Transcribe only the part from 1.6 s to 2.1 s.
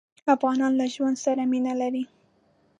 لري.